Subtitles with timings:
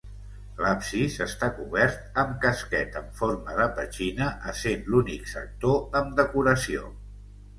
[0.65, 6.89] L'absis està cobert amb casquet en forma de petxina, essent l'únic sector amb decoració.